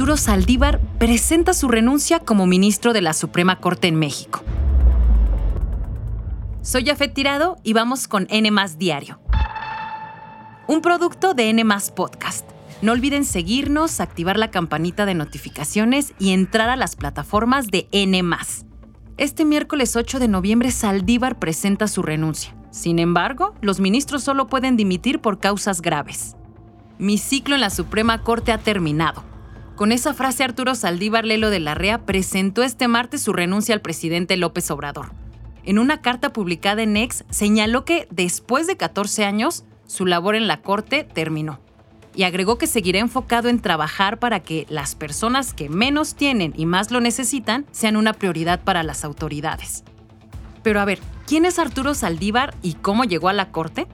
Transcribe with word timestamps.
Saldívar 0.00 0.80
presenta 0.98 1.52
su 1.52 1.68
renuncia 1.68 2.20
como 2.20 2.46
ministro 2.46 2.94
de 2.94 3.02
la 3.02 3.12
Suprema 3.12 3.60
Corte 3.60 3.86
en 3.86 3.96
México. 3.96 4.42
Soy 6.62 6.86
Jafet 6.86 7.12
Tirado 7.12 7.58
y 7.62 7.74
vamos 7.74 8.08
con 8.08 8.26
N 8.30 8.50
Diario. 8.78 9.20
Un 10.66 10.80
producto 10.80 11.34
de 11.34 11.50
N 11.50 11.64
Podcast. 11.94 12.48
No 12.80 12.92
olviden 12.92 13.24
seguirnos, 13.24 14.00
activar 14.00 14.38
la 14.38 14.50
campanita 14.50 15.04
de 15.04 15.14
notificaciones 15.14 16.14
y 16.18 16.30
entrar 16.30 16.70
a 16.70 16.76
las 16.76 16.96
plataformas 16.96 17.68
de 17.68 17.86
N. 17.92 18.22
Este 19.18 19.44
miércoles 19.44 19.96
8 19.96 20.18
de 20.18 20.28
noviembre 20.28 20.70
Saldívar 20.70 21.38
presenta 21.38 21.86
su 21.86 22.02
renuncia. 22.02 22.56
Sin 22.70 22.98
embargo, 22.98 23.54
los 23.60 23.80
ministros 23.80 24.24
solo 24.24 24.46
pueden 24.46 24.76
dimitir 24.78 25.20
por 25.20 25.38
causas 25.38 25.82
graves. 25.82 26.36
Mi 26.98 27.18
ciclo 27.18 27.54
en 27.54 27.60
la 27.60 27.70
Suprema 27.70 28.22
Corte 28.22 28.50
ha 28.50 28.58
terminado. 28.58 29.29
Con 29.80 29.92
esa 29.92 30.12
frase, 30.12 30.44
Arturo 30.44 30.74
Saldívar 30.74 31.24
Lelo 31.24 31.48
de 31.48 31.58
la 31.58 31.74
Rea 31.74 32.04
presentó 32.04 32.62
este 32.62 32.86
martes 32.86 33.22
su 33.22 33.32
renuncia 33.32 33.74
al 33.74 33.80
presidente 33.80 34.36
López 34.36 34.70
Obrador. 34.70 35.12
En 35.64 35.78
una 35.78 36.02
carta 36.02 36.34
publicada 36.34 36.82
en 36.82 36.98
Ex, 36.98 37.24
señaló 37.30 37.86
que 37.86 38.06
después 38.10 38.66
de 38.66 38.76
14 38.76 39.24
años, 39.24 39.64
su 39.86 40.04
labor 40.04 40.34
en 40.34 40.48
la 40.48 40.60
Corte 40.60 41.04
terminó. 41.04 41.60
Y 42.14 42.24
agregó 42.24 42.58
que 42.58 42.66
seguirá 42.66 42.98
enfocado 42.98 43.48
en 43.48 43.62
trabajar 43.62 44.18
para 44.18 44.40
que 44.40 44.66
las 44.68 44.94
personas 44.94 45.54
que 45.54 45.70
menos 45.70 46.14
tienen 46.14 46.52
y 46.58 46.66
más 46.66 46.90
lo 46.90 47.00
necesitan 47.00 47.64
sean 47.70 47.96
una 47.96 48.12
prioridad 48.12 48.60
para 48.60 48.82
las 48.82 49.02
autoridades. 49.02 49.82
Pero 50.62 50.82
a 50.82 50.84
ver, 50.84 50.98
¿quién 51.26 51.46
es 51.46 51.58
Arturo 51.58 51.94
Saldívar 51.94 52.54
y 52.60 52.74
cómo 52.74 53.04
llegó 53.04 53.30
a 53.30 53.32
la 53.32 53.50
Corte? 53.50 53.86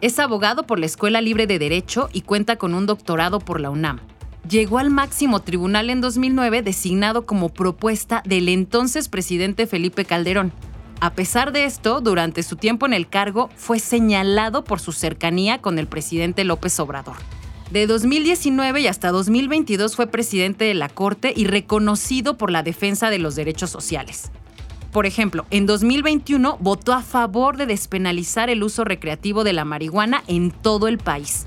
Es 0.00 0.20
abogado 0.20 0.68
por 0.68 0.78
la 0.78 0.86
Escuela 0.86 1.20
Libre 1.20 1.48
de 1.48 1.58
Derecho 1.58 2.10
y 2.12 2.20
cuenta 2.20 2.54
con 2.54 2.74
un 2.74 2.86
doctorado 2.86 3.40
por 3.40 3.60
la 3.60 3.70
UNAM. 3.70 3.98
Llegó 4.48 4.78
al 4.78 4.90
máximo 4.90 5.40
tribunal 5.40 5.90
en 5.90 6.00
2009 6.00 6.62
designado 6.62 7.26
como 7.26 7.48
propuesta 7.48 8.22
del 8.24 8.48
entonces 8.48 9.08
presidente 9.08 9.66
Felipe 9.66 10.04
Calderón, 10.04 10.52
a 11.00 11.12
pesar 11.12 11.52
de 11.52 11.64
esto, 11.64 12.00
durante 12.00 12.42
su 12.42 12.56
tiempo 12.56 12.86
en 12.86 12.94
el 12.94 13.08
cargo 13.08 13.50
fue 13.54 13.78
señalado 13.78 14.64
por 14.64 14.80
su 14.80 14.92
cercanía 14.92 15.60
con 15.60 15.78
el 15.78 15.86
presidente 15.86 16.42
López 16.44 16.80
Obrador. 16.80 17.16
De 17.70 17.86
2019 17.86 18.80
y 18.80 18.86
hasta 18.86 19.10
2022 19.10 19.94
fue 19.94 20.06
presidente 20.06 20.64
de 20.64 20.74
la 20.74 20.88
Corte 20.88 21.34
y 21.36 21.46
reconocido 21.46 22.38
por 22.38 22.50
la 22.50 22.62
defensa 22.62 23.10
de 23.10 23.18
los 23.18 23.36
derechos 23.36 23.70
sociales. 23.70 24.30
Por 24.90 25.04
ejemplo, 25.04 25.44
en 25.50 25.66
2021 25.66 26.56
votó 26.60 26.94
a 26.94 27.02
favor 27.02 27.58
de 27.58 27.66
despenalizar 27.66 28.48
el 28.48 28.62
uso 28.62 28.84
recreativo 28.84 29.44
de 29.44 29.52
la 29.52 29.66
marihuana 29.66 30.22
en 30.28 30.50
todo 30.50 30.88
el 30.88 30.96
país. 30.96 31.46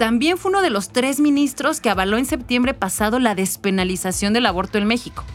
También 0.00 0.38
fue 0.38 0.48
uno 0.48 0.62
de 0.62 0.70
los 0.70 0.88
tres 0.88 1.20
ministros 1.20 1.78
que 1.82 1.90
avaló 1.90 2.16
en 2.16 2.24
septiembre 2.24 2.72
pasado 2.72 3.18
la 3.18 3.34
despenalización 3.34 4.32
del 4.32 4.46
aborto 4.46 4.78
en 4.78 4.86
México 4.86 5.26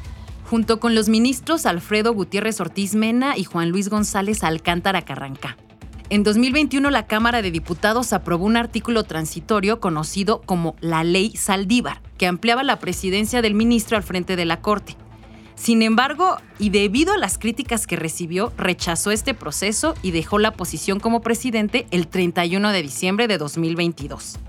junto 0.49 0.79
con 0.79 0.95
los 0.95 1.07
ministros 1.07 1.67
Alfredo 1.67 2.15
Gutiérrez 2.15 2.59
Ortiz 2.59 2.95
Mena 2.95 3.37
y 3.37 3.43
Juan 3.43 3.69
Luis 3.69 3.89
González 3.89 4.43
Alcántara 4.43 5.03
Carranca. 5.03 5.55
En 6.09 6.23
2021 6.23 6.89
la 6.89 7.05
Cámara 7.05 7.43
de 7.43 7.51
Diputados 7.51 8.11
aprobó 8.11 8.43
un 8.45 8.57
artículo 8.57 9.03
transitorio 9.03 9.79
conocido 9.79 10.41
como 10.41 10.75
la 10.81 11.03
Ley 11.03 11.37
Saldívar, 11.37 12.01
que 12.17 12.25
ampliaba 12.25 12.63
la 12.63 12.79
presidencia 12.79 13.43
del 13.43 13.53
ministro 13.53 13.97
al 13.97 14.03
frente 14.03 14.35
de 14.35 14.45
la 14.45 14.61
Corte. 14.61 14.97
Sin 15.53 15.83
embargo, 15.83 16.37
y 16.57 16.71
debido 16.71 17.13
a 17.13 17.19
las 17.19 17.37
críticas 17.37 17.85
que 17.85 17.97
recibió, 17.97 18.51
rechazó 18.57 19.11
este 19.11 19.35
proceso 19.35 19.93
y 20.01 20.09
dejó 20.09 20.39
la 20.39 20.53
posición 20.53 20.99
como 20.99 21.21
presidente 21.21 21.85
el 21.91 22.07
31 22.07 22.71
de 22.71 22.81
diciembre 22.81 23.27
de 23.27 23.37
2022. 23.37 24.39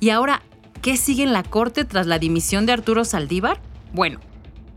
Y 0.00 0.10
ahora, 0.10 0.42
¿qué 0.82 0.96
sigue 0.96 1.22
en 1.22 1.32
la 1.32 1.42
Corte 1.42 1.84
tras 1.84 2.06
la 2.06 2.18
dimisión 2.18 2.66
de 2.66 2.72
Arturo 2.72 3.04
Saldívar? 3.04 3.60
Bueno, 3.92 4.20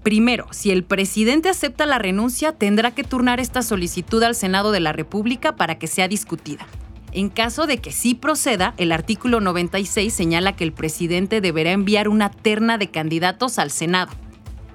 Primero, 0.03 0.48
si 0.52 0.72
el 0.72 0.84
presidente 0.84 1.50
acepta 1.50 1.86
la 1.86 2.00
renuncia, 2.00 2.53
tendrá 2.53 2.92
que 2.92 3.03
turnar 3.03 3.39
esta 3.39 3.61
solicitud 3.61 4.23
al 4.23 4.33
Senado 4.33 4.71
de 4.71 4.80
la 4.80 4.93
República 4.93 5.55
para 5.58 5.77
que 5.77 5.88
sea 5.88 6.08
discutida. 6.08 6.66
En 7.11 7.30
caso 7.30 7.67
de 7.67 7.80
que 7.80 7.92
sí 7.92 8.16
proceda, 8.16 8.73
el 8.77 8.92
artículo 8.92 9.42
96 9.42 10.14
señala 10.14 10.55
que 10.55 10.64
el 10.64 10.71
presidente 10.71 11.42
deberá 11.42 11.72
enviar 11.72 12.08
una 12.08 12.30
terna 12.30 12.77
de 12.77 12.89
candidatos 12.89 13.60
al 13.60 13.72
Senado. 13.72 14.11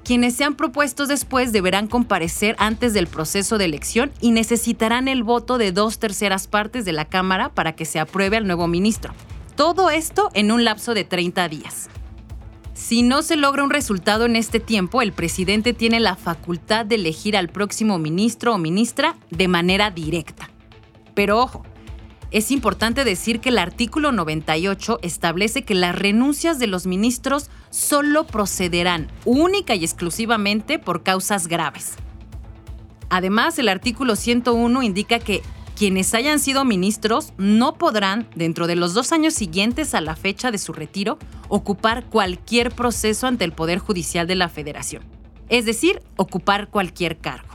Quienes 0.05 0.35
sean 0.35 0.55
propuestos 0.55 1.09
después 1.09 1.53
deberán 1.53 1.87
comparecer 1.87 2.57
antes 2.59 2.93
del 2.93 3.07
proceso 3.07 3.57
de 3.57 3.65
elección 3.65 4.13
y 4.21 4.33
necesitarán 4.33 5.09
el 5.09 5.23
voto 5.23 5.57
de 5.57 5.73
dos 5.73 5.99
terceras 5.99 6.47
partes 6.49 6.85
de 6.85 6.93
la 6.93 7.07
Cámara 7.07 7.49
para 7.49 7.73
que 7.75 7.87
se 7.87 7.99
apruebe 7.99 8.37
al 8.37 8.47
nuevo 8.47 8.67
ministro. 8.67 9.15
Todo 9.57 9.91
esto 9.91 10.31
en 10.35 10.51
un 10.51 10.65
lapso 10.65 10.95
de 10.95 11.05
30 11.05 11.49
días. 11.49 11.89
Si 12.73 13.03
no 13.03 13.23
se 13.23 13.37
logra 13.37 13.63
un 13.63 13.71
resultado 13.71 14.25
en 14.25 14.35
este 14.35 14.59
tiempo, 14.59 15.01
el 15.01 15.13
presidente 15.13 15.73
tiene 15.73 16.01
la 16.01 16.17
facultad 16.17 16.85
de 16.85 16.97
elegir 16.97 17.37
al 17.37 17.49
próximo 17.49 17.99
ministro 17.99 18.53
o 18.53 18.59
ministra 18.59 19.17
de 19.31 19.47
manera 19.47 19.93
directa. 19.93 20.51
Pero 21.15 21.39
ojo, 21.39 21.63
es 22.33 22.51
importante 22.51 23.05
decir 23.05 23.39
que 23.39 23.51
el 23.51 23.59
artículo 23.59 24.11
98 24.11 24.99
establece 25.03 25.63
que 25.63 25.77
las 25.77 25.95
renuncias 25.95 26.59
de 26.59 26.67
los 26.67 26.89
ministros 26.89 27.49
solo 27.71 28.27
procederán 28.27 29.07
única 29.25 29.77
y 29.77 29.85
exclusivamente 29.85 30.81
por 30.81 31.05
causas 31.05 31.47
graves. 31.47 31.93
Además, 33.09 33.57
el 33.61 33.69
artículo 33.69 34.17
101 34.17 34.83
indica 34.83 35.21
que 35.21 35.43
quienes 35.77 36.15
hayan 36.15 36.39
sido 36.39 36.65
ministros 36.65 37.33
no 37.37 37.75
podrán, 37.75 38.29
dentro 38.35 38.67
de 38.67 38.77
los 38.77 38.95
dos 38.95 39.13
años 39.13 39.35
siguientes 39.35 39.95
a 39.95 40.01
la 40.01 40.17
fecha 40.17 40.51
de 40.51 40.59
su 40.59 40.73
retiro, 40.73 41.19
ocupar 41.49 42.05
cualquier 42.05 42.71
proceso 42.71 43.27
ante 43.27 43.45
el 43.45 43.53
Poder 43.53 43.79
Judicial 43.79 44.27
de 44.27 44.37
la 44.37 44.49
Federación, 44.49 45.03
es 45.49 45.65
decir, 45.65 46.01
ocupar 46.17 46.69
cualquier 46.69 47.19
cargo. 47.19 47.49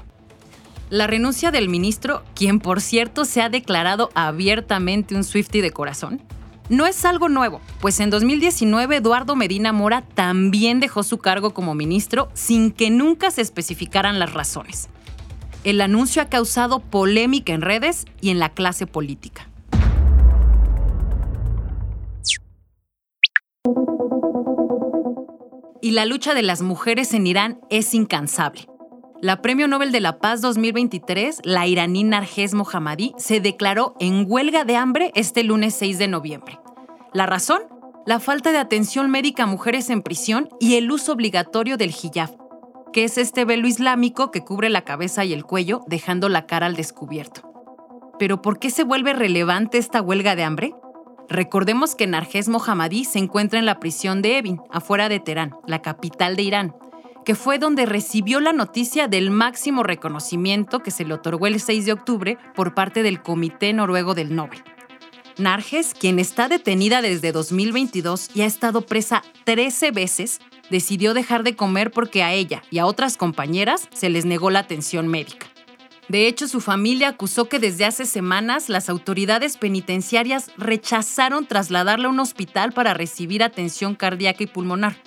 La 0.90 1.06
renuncia 1.06 1.52
del 1.52 1.70
ministro, 1.70 2.24
quien 2.34 2.60
por 2.60 2.82
cierto 2.82 3.24
se 3.24 3.42
ha 3.42 3.50
declarado 3.50 4.10
abiertamente 4.16 5.16
un 5.16 5.24
Swifty 5.24 5.62
de 5.62 5.72
corazón, 5.72 6.22
no 6.68 6.86
es 6.86 7.04
algo 7.06 7.30
nuevo, 7.30 7.62
pues 7.80 8.00
en 8.00 8.10
2019 8.12 8.98
Eduardo 8.98 9.36
Medina 9.36 9.74
Mora 9.74 10.02
también 10.02 10.80
dejó 10.80 11.02
su 11.04 11.18
cargo 11.18 11.52
como 11.54 11.74
ministro 11.74 12.30
sin 12.34 12.72
que 12.72 12.92
nunca 12.92 13.32
se 13.32 13.42
especificaran 13.42 14.20
las 14.20 14.34
razones. 14.34 14.90
El 15.66 15.82
anuncio 15.82 16.22
ha 16.22 16.26
causado 16.26 16.80
polémica 16.80 17.54
en 17.54 17.62
redes 17.62 18.06
y 18.22 18.30
en 18.30 18.40
la 18.40 18.50
clase 18.50 18.88
política. 18.88 19.50
Y 25.82 25.92
la 25.92 26.06
lucha 26.06 26.34
de 26.34 26.44
las 26.44 26.62
mujeres 26.62 27.14
en 27.14 27.28
Irán 27.28 27.60
es 27.70 27.94
incansable. 27.94 28.68
La 29.22 29.42
Premio 29.42 29.68
Nobel 29.68 29.92
de 29.92 30.00
la 30.00 30.20
Paz 30.20 30.40
2023, 30.40 31.42
la 31.44 31.68
iraní 31.68 32.06
Narges 32.06 32.54
Mohammadi, 32.54 33.14
se 33.18 33.42
declaró 33.42 33.96
en 34.00 34.26
huelga 34.30 34.64
de 34.64 34.78
hambre 34.78 35.12
este 35.14 35.44
lunes 35.44 35.76
6 35.76 35.98
de 35.98 36.08
noviembre. 36.08 36.58
¿La 37.14 37.26
razón? 37.26 37.64
La 38.06 38.22
falta 38.22 38.54
de 38.54 38.60
atención 38.60 39.12
médica 39.12 39.44
a 39.44 39.48
mujeres 39.48 39.90
en 39.90 40.04
prisión 40.04 40.48
y 40.62 40.76
el 40.76 40.90
uso 40.90 41.12
obligatorio 41.12 41.76
del 41.76 41.90
hijab, 41.90 42.39
que 42.92 43.04
es 43.04 43.18
este 43.18 43.46
velo 43.46 43.68
islámico 43.68 44.32
que 44.32 44.44
cubre 44.44 44.70
la 44.70 44.84
cabeza 44.84 45.26
y 45.26 45.34
el 45.34 45.44
cuello, 45.44 45.82
dejando 45.88 46.30
la 46.30 46.46
cara 46.46 46.66
al 46.66 46.76
descubierto. 46.76 47.42
Pero 48.18 48.42
¿por 48.42 48.60
qué 48.60 48.70
se 48.70 48.84
vuelve 48.84 49.14
relevante 49.14 49.78
esta 49.78 50.02
huelga 50.02 50.36
de 50.36 50.44
hambre? 50.44 50.74
Recordemos 51.30 51.96
que 51.96 52.08
Narges 52.08 52.50
Mohammadi 52.50 53.06
se 53.06 53.20
encuentra 53.20 53.60
en 53.60 53.66
la 53.66 53.80
prisión 53.80 54.22
de 54.22 54.40
Evin, 54.40 54.60
afuera 54.72 55.10
de 55.10 55.20
Teherán, 55.20 55.56
la 55.68 55.82
capital 55.82 56.36
de 56.36 56.42
Irán, 56.42 56.76
que 57.24 57.36
fue 57.36 57.60
donde 57.60 57.86
recibió 57.86 58.40
la 58.40 58.54
noticia 58.54 59.08
del 59.08 59.30
máximo 59.30 59.84
reconocimiento 59.84 60.80
que 60.80 60.90
se 60.90 61.06
le 61.06 61.14
otorgó 61.14 61.46
el 61.46 61.60
6 61.60 61.86
de 61.86 61.94
octubre 61.94 62.38
por 62.56 62.74
parte 62.74 63.04
del 63.04 63.22
Comité 63.22 63.72
Noruego 63.74 64.16
del 64.16 64.36
Nobel. 64.36 64.64
Narges, 65.38 65.94
quien 65.94 66.20
está 66.20 66.48
detenida 66.50 67.02
desde 67.02 67.32
2022 67.32 68.32
y 68.34 68.42
ha 68.42 68.46
estado 68.46 68.82
presa 68.82 69.24
13 69.46 69.92
veces, 69.92 70.42
decidió 70.70 71.14
dejar 71.14 71.44
de 71.44 71.56
comer 71.56 71.92
porque 71.92 72.24
a 72.24 72.34
ella 72.34 72.64
y 72.72 72.80
a 72.80 72.86
otras 72.86 73.18
compañeras 73.18 73.88
se 73.94 74.10
les 74.10 74.26
negó 74.26 74.50
la 74.50 74.60
atención 74.60 75.08
médica. 75.08 75.48
De 76.10 76.28
hecho, 76.28 76.48
su 76.48 76.60
familia 76.60 77.10
acusó 77.10 77.46
que 77.48 77.60
desde 77.60 77.86
hace 77.86 78.08
semanas 78.08 78.68
las 78.68 78.90
autoridades 78.90 79.58
penitenciarias 79.58 80.52
rechazaron 80.58 81.46
trasladarla 81.46 82.08
a 82.08 82.12
un 82.12 82.20
hospital 82.20 82.74
para 82.74 82.96
recibir 82.96 83.44
atención 83.44 83.94
cardíaca 83.94 84.44
y 84.44 84.48
pulmonar. 84.48 84.98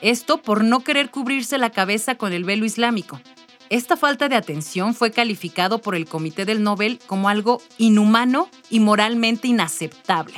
Esto 0.00 0.42
por 0.42 0.62
no 0.62 0.84
querer 0.84 1.10
cubrirse 1.10 1.58
la 1.58 1.70
cabeza 1.70 2.14
con 2.14 2.32
el 2.32 2.44
velo 2.44 2.64
islámico. 2.64 3.20
Esta 3.68 3.96
falta 3.96 4.28
de 4.28 4.36
atención 4.36 4.94
fue 4.94 5.10
calificado 5.10 5.80
por 5.80 5.96
el 5.96 6.06
Comité 6.06 6.44
del 6.44 6.62
Nobel 6.62 7.00
como 7.06 7.28
algo 7.28 7.60
inhumano 7.78 8.48
y 8.70 8.78
moralmente 8.78 9.48
inaceptable. 9.48 10.34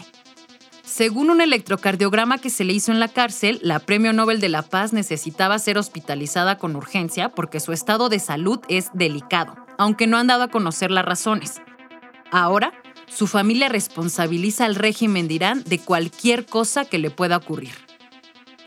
Según 0.97 1.29
un 1.29 1.43
electrocardiograma 1.43 2.39
que 2.39 2.49
se 2.49 2.65
le 2.65 2.73
hizo 2.73 2.91
en 2.91 3.01
la 3.01 3.09
cárcel, 3.09 3.59
la 3.61 3.81
Premio 3.81 4.15
Nobel 4.15 4.41
de 4.41 4.49
la 4.49 4.63
Paz 4.63 4.95
necesitaba 4.95 5.59
ser 5.59 5.77
hospitalizada 5.77 6.57
con 6.57 6.75
urgencia 6.75 7.29
porque 7.29 7.61
su 7.61 7.73
estado 7.73 8.09
de 8.09 8.19
salud 8.19 8.61
es 8.71 8.89
delicado, 8.95 9.57
aunque 9.77 10.07
no 10.07 10.17
han 10.17 10.29
dado 10.29 10.45
a 10.45 10.49
conocer 10.49 10.91
las 10.91 11.05
razones. 11.05 11.61
Ahora, 12.31 12.73
su 13.09 13.27
familia 13.27 13.69
responsabiliza 13.69 14.65
al 14.65 14.75
régimen 14.75 15.29
de 15.29 15.35
Irán 15.35 15.65
de 15.65 15.81
cualquier 15.81 16.47
cosa 16.47 16.87
que 16.87 16.99
le 16.99 17.11
pueda 17.11 17.37
ocurrir. 17.37 17.75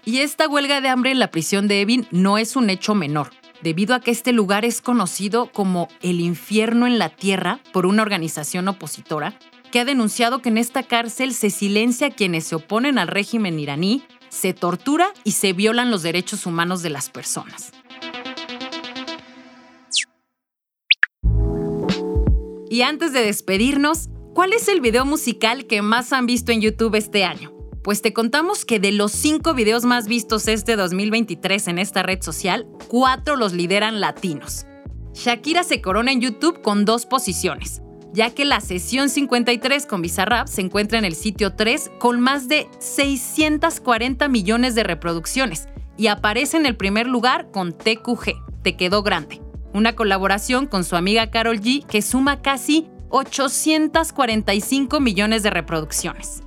Y 0.06 0.20
esta 0.20 0.48
huelga 0.48 0.82
de 0.82 0.90
hambre 0.90 1.10
en 1.10 1.18
la 1.18 1.32
prisión 1.32 1.68
de 1.68 1.82
Evin 1.82 2.08
no 2.12 2.38
es 2.38 2.56
un 2.56 2.70
hecho 2.70 2.94
menor, 2.94 3.32
debido 3.64 3.96
a 3.96 4.02
que 4.02 4.12
este 4.12 4.34
lugar 4.34 4.66
es 4.66 4.82
conocido 4.82 5.52
como 5.52 5.88
el 6.04 6.22
infierno 6.22 6.86
en 6.86 7.00
la 7.00 7.10
tierra 7.10 7.60
por 7.74 7.88
una 7.88 8.04
organización 8.04 8.68
opositora 8.68 9.34
que 9.72 9.80
ha 9.80 9.86
denunciado 9.86 10.42
que 10.42 10.50
en 10.50 10.58
esta 10.58 10.84
cárcel 10.84 11.34
se 11.34 11.50
silencia 11.50 12.08
a 12.08 12.12
quienes 12.12 12.46
se 12.46 12.56
oponen 12.56 12.98
al 12.98 13.08
régimen 13.08 13.60
iraní, 13.60 14.04
se 14.30 14.54
tortura 14.54 15.14
y 15.24 15.32
se 15.32 15.54
violan 15.54 15.92
los 15.92 16.04
derechos 16.04 16.46
humanos 16.46 16.82
de 16.82 16.90
las 16.90 17.10
personas. 17.10 17.72
Y 22.70 22.84
antes 22.84 23.14
de 23.14 23.22
despedirnos, 23.22 24.10
¿cuál 24.36 24.54
es 24.54 24.68
el 24.68 24.80
video 24.80 25.04
musical 25.04 25.66
que 25.66 25.82
más 25.82 26.14
han 26.14 26.28
visto 26.28 26.52
en 26.52 26.62
YouTube 26.62 26.96
este 26.96 27.24
año? 27.24 27.52
Pues 27.84 28.02
te 28.02 28.14
contamos 28.14 28.66
que 28.66 28.80
de 28.80 28.92
los 28.92 29.12
cinco 29.12 29.54
videos 29.54 29.86
más 29.86 30.08
vistos 30.08 30.48
este 30.48 30.76
2023 30.76 31.68
en 31.70 31.80
esta 31.80 32.04
red 32.04 32.22
social, 32.22 32.68
cuatro 32.88 33.36
los 33.36 33.54
lideran 33.54 34.00
latinos. 34.00 34.66
Shakira 35.14 35.64
se 35.64 35.82
corona 35.82 36.12
en 36.12 36.22
YouTube 36.22 36.62
con 36.62 36.86
dos 36.86 37.06
posiciones, 37.06 37.82
ya 38.14 38.32
que 38.32 38.46
la 38.46 38.62
sesión 38.62 39.10
53 39.10 39.86
con 39.86 40.02
Bizarrap 40.02 40.48
se 40.48 40.62
encuentra 40.62 40.98
en 40.98 41.06
el 41.06 41.16
sitio 41.16 41.54
3 41.56 41.92
con 42.00 42.20
más 42.20 42.48
de 42.48 42.68
640 42.80 44.28
millones 44.28 44.76
de 44.76 44.84
reproducciones 44.84 45.68
y 45.98 46.08
aparece 46.08 46.58
en 46.58 46.66
el 46.66 46.76
primer 46.76 47.08
lugar 47.08 47.52
con 47.52 47.74
TQG, 47.74 48.62
Te 48.64 48.76
quedó 48.76 49.04
grande, 49.04 49.42
una 49.74 49.96
colaboración 49.96 50.66
con 50.66 50.84
su 50.84 50.96
amiga 50.96 51.30
Carol 51.30 51.60
G 51.60 51.86
que 51.86 52.02
suma 52.02 52.42
casi 52.42 52.88
845 53.10 55.00
millones 55.00 55.44
de 55.44 55.50
reproducciones. 55.50 56.44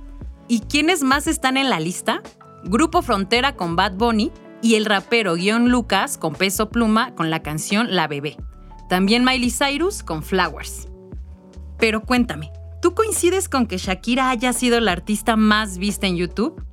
¿Y 0.47 0.61
quiénes 0.61 1.03
más 1.03 1.27
están 1.27 1.57
en 1.57 1.69
la 1.69 1.79
lista? 1.79 2.21
Grupo 2.63 3.01
Frontera 3.01 3.55
con 3.55 3.75
Bad 3.75 3.93
Bunny 3.93 4.31
y 4.61 4.75
el 4.75 4.85
rapero 4.85 5.35
Guion 5.35 5.69
Lucas 5.69 6.17
con 6.17 6.33
Peso 6.33 6.69
Pluma 6.69 7.13
con 7.15 7.29
la 7.29 7.41
canción 7.41 7.95
La 7.95 8.07
Bebé. 8.07 8.37
También 8.89 9.23
Miley 9.23 9.51
Cyrus 9.51 10.03
con 10.03 10.23
Flowers. 10.23 10.92
Pero 11.83 11.99
cuéntame, 11.99 12.49
¿tú 12.81 12.95
coincides 12.95 13.49
con 13.49 13.67
que 13.67 13.75
Shakira 13.75 14.29
haya 14.29 14.53
sido 14.53 14.79
la 14.79 14.93
artista 14.93 15.35
más 15.35 15.77
vista 15.77 16.07
en 16.07 16.15
YouTube? 16.15 16.63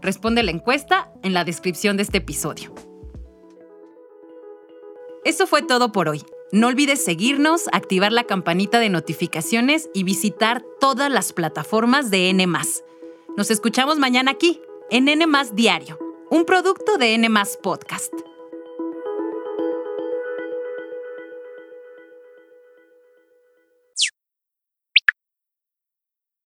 Responde 0.00 0.44
la 0.44 0.52
encuesta 0.52 1.10
en 1.24 1.34
la 1.34 1.42
descripción 1.42 1.96
de 1.96 2.04
este 2.04 2.18
episodio. 2.18 2.72
Eso 5.24 5.48
fue 5.48 5.62
todo 5.62 5.90
por 5.90 6.08
hoy. 6.08 6.22
No 6.52 6.68
olvides 6.68 7.04
seguirnos, 7.04 7.64
activar 7.72 8.12
la 8.12 8.22
campanita 8.22 8.78
de 8.78 8.88
notificaciones 8.88 9.90
y 9.94 10.04
visitar 10.04 10.64
todas 10.78 11.10
las 11.10 11.32
plataformas 11.32 12.12
de 12.12 12.30
N. 12.30 12.46
Nos 13.36 13.50
escuchamos 13.50 13.98
mañana 13.98 14.30
aquí, 14.30 14.60
en 14.90 15.08
N 15.08 15.26
Diario, 15.54 15.98
un 16.30 16.44
producto 16.44 16.98
de 16.98 17.14
N 17.14 17.28
Podcast. 17.64 18.12